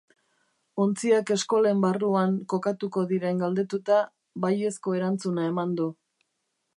[0.83, 3.99] Ontziak eskolen barruan kokatuko diren galdetuta,
[4.47, 5.91] baiezko erantzuna eman du.